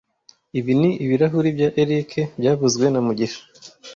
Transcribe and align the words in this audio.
Ibi 0.59 0.73
ni 0.79 0.89
ibirahuri 1.03 1.49
bya 1.57 1.69
Eric 1.81 2.11
byavuzwe 2.39 2.85
na 2.89 2.99
mugisha 3.05 3.41